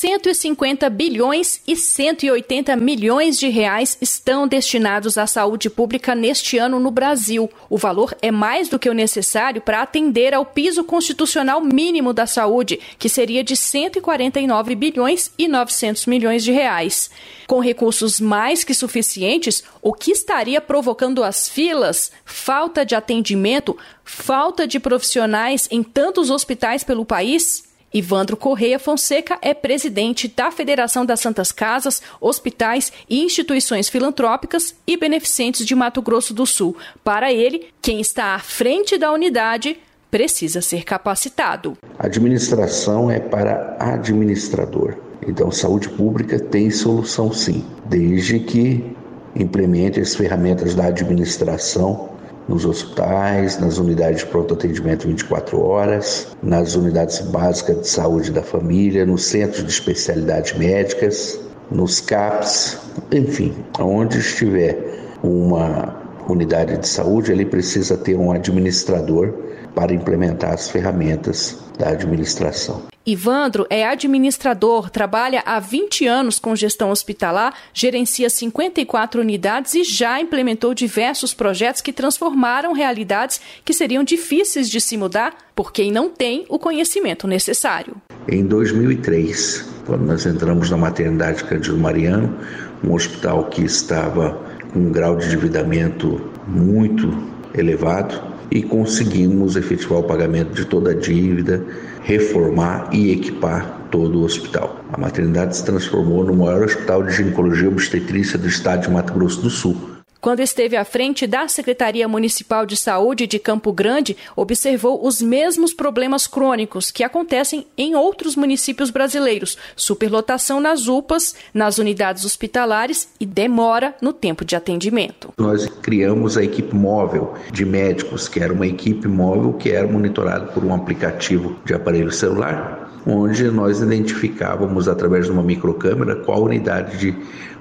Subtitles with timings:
[0.00, 6.90] 150 bilhões e 180 milhões de reais estão destinados à saúde pública neste ano no
[6.90, 7.50] Brasil.
[7.68, 12.26] O valor é mais do que o necessário para atender ao piso constitucional mínimo da
[12.26, 17.10] saúde, que seria de 149 bilhões e 900 milhões de reais.
[17.46, 22.10] Com recursos mais que suficientes, o que estaria provocando as filas?
[22.24, 27.68] Falta de atendimento, falta de profissionais em tantos hospitais pelo país?
[27.92, 34.96] Ivandro Correia Fonseca é presidente da Federação das Santas Casas, Hospitais e Instituições Filantrópicas e
[34.96, 36.76] Beneficentes de Mato Grosso do Sul.
[37.02, 39.76] Para ele, quem está à frente da unidade
[40.08, 41.76] precisa ser capacitado.
[41.98, 44.96] Administração é para administrador.
[45.26, 48.96] Então, saúde pública tem solução sim, desde que
[49.34, 52.08] implemente as ferramentas da administração
[52.50, 58.42] nos hospitais, nas unidades de pronto atendimento 24 horas, nas unidades básicas de saúde da
[58.42, 61.40] família, nos centros de especialidades médicas,
[61.70, 62.76] nos CAPs,
[63.12, 64.76] enfim, onde estiver
[65.22, 65.96] uma
[66.28, 69.32] unidade de saúde, ele precisa ter um administrador
[69.72, 72.89] para implementar as ferramentas da administração.
[73.06, 80.20] Ivandro é administrador, trabalha há 20 anos com gestão hospitalar, gerencia 54 unidades e já
[80.20, 86.10] implementou diversos projetos que transformaram realidades que seriam difíceis de se mudar por quem não
[86.10, 87.96] tem o conhecimento necessário.
[88.28, 92.36] Em 2003, quando nós entramos na maternidade Cândido Mariano,
[92.84, 94.38] um hospital que estava
[94.74, 97.10] com um grau de endividamento muito
[97.54, 98.19] elevado,
[98.50, 101.64] e conseguimos efetivar o pagamento de toda a dívida,
[102.02, 104.84] reformar e equipar todo o hospital.
[104.92, 109.40] A maternidade se transformou no maior hospital de ginecologia obstetrícia do estado de Mato Grosso
[109.40, 115.06] do Sul quando esteve à frente da Secretaria Municipal de Saúde de Campo Grande, observou
[115.06, 122.24] os mesmos problemas crônicos que acontecem em outros municípios brasileiros: superlotação nas UPAs, nas unidades
[122.24, 125.32] hospitalares e demora no tempo de atendimento.
[125.38, 130.46] Nós criamos a equipe móvel de médicos, que era uma equipe móvel que era monitorada
[130.46, 136.98] por um aplicativo de aparelho celular onde nós identificávamos através de uma microcâmera qual unidade
[136.98, 137.14] de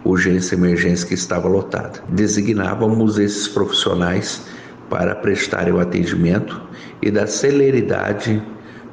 [0.03, 2.01] urgência e emergência que estava lotada.
[2.09, 4.41] Designávamos esses profissionais
[4.89, 6.61] para prestarem o atendimento
[7.01, 8.41] e dar celeridade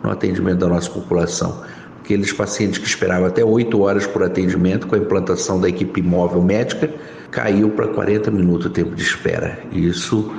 [0.02, 1.62] no atendimento da nossa população.
[2.00, 6.40] Aqueles pacientes que esperavam até 8 horas por atendimento com a implantação da equipe móvel
[6.42, 6.92] médica,
[7.30, 9.58] caiu para 40 minutos o tempo de espera.
[9.72, 10.32] Isso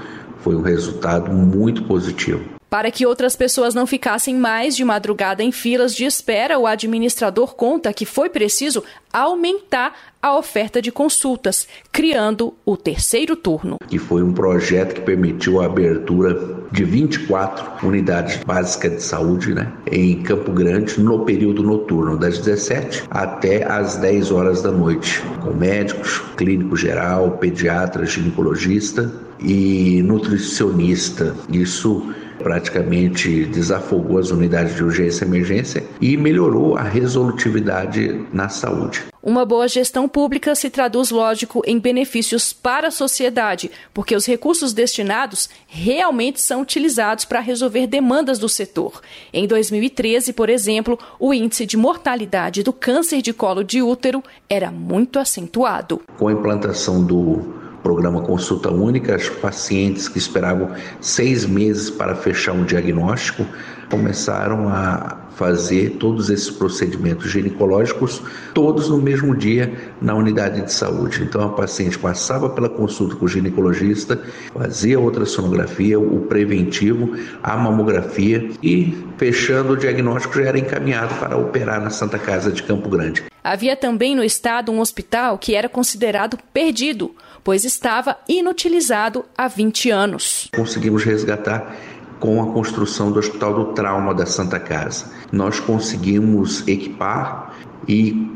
[0.47, 2.41] foi um resultado muito positivo.
[2.69, 7.53] Para que outras pessoas não ficassem mais de madrugada em filas de espera, o administrador
[7.53, 8.81] conta que foi preciso
[9.11, 13.77] aumentar a oferta de consultas, criando o terceiro turno.
[13.89, 19.71] Que foi um projeto que permitiu a abertura de 24 unidades básicas de saúde né,
[19.89, 25.53] em Campo Grande no período noturno, das 17 até as 10 horas da noite, com
[25.53, 31.35] médicos, clínico geral, pediatra, ginecologista e nutricionista.
[31.51, 39.05] Isso praticamente desafogou as unidades de urgência e emergência e melhorou a resolutividade na saúde.
[39.21, 44.71] Uma boa gestão pública se traduz, lógico, em benefícios para a sociedade, porque os recursos
[44.71, 49.01] destinados realmente são utilizados para resolver demandas do setor.
[49.33, 54.71] Em 2013, por exemplo, o índice de mortalidade do câncer de colo de útero era
[54.71, 56.01] muito acentuado.
[56.17, 57.56] Com a implantação do
[57.87, 63.45] programa Consulta Única, as pacientes que esperavam seis meses para fechar um diagnóstico
[63.89, 68.21] começaram a fazer todos esses procedimentos ginecológicos,
[68.55, 69.71] todos no mesmo dia
[70.01, 71.21] na unidade de saúde.
[71.21, 74.19] Então a paciente passava pela consulta com o ginecologista,
[74.51, 81.37] fazia outra sonografia, o preventivo, a mamografia e fechando o diagnóstico já era encaminhado para
[81.37, 83.23] operar na Santa Casa de Campo Grande.
[83.43, 89.89] Havia também no estado um hospital que era considerado perdido, pois estava inutilizado há 20
[89.89, 90.49] anos.
[90.53, 91.77] Conseguimos resgatar
[92.19, 95.05] com a construção do Hospital do Trauma da Santa Casa.
[95.31, 97.53] Nós conseguimos equipar
[97.87, 98.31] e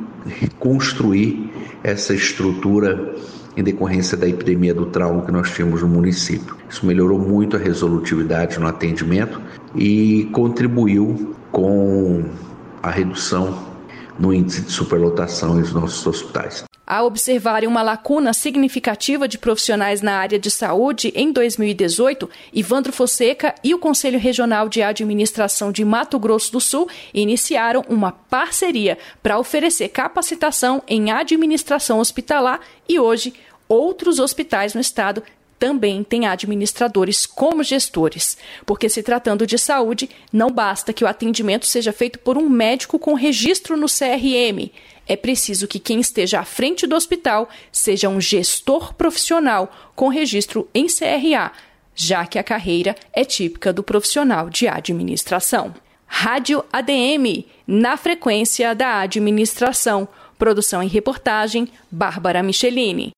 [0.59, 1.51] construir
[1.83, 3.15] essa estrutura
[3.55, 6.55] em decorrência da epidemia do trauma que nós tínhamos no município.
[6.69, 9.41] Isso melhorou muito a resolutividade no atendimento
[9.75, 12.23] e contribuiu com
[12.81, 13.71] a redução
[14.17, 16.70] no índice de superlotação nos nossos hospitais.
[16.91, 23.55] A observarem uma lacuna significativa de profissionais na área de saúde em 2018, Ivandro Fonseca
[23.63, 29.39] e o Conselho Regional de Administração de Mato Grosso do Sul iniciaram uma parceria para
[29.39, 32.59] oferecer capacitação em administração hospitalar
[32.89, 33.33] e hoje
[33.69, 35.23] outros hospitais no estado
[35.57, 38.35] também tem administradores como gestores,
[38.65, 42.97] porque se tratando de saúde, não basta que o atendimento seja feito por um médico
[42.99, 44.71] com registro no CRM.
[45.11, 50.69] É preciso que quem esteja à frente do hospital seja um gestor profissional com registro
[50.73, 51.51] em CRA,
[51.93, 55.75] já que a carreira é típica do profissional de administração.
[56.07, 60.07] Rádio ADM, na frequência da administração.
[60.37, 63.11] Produção e reportagem, Bárbara Michelini.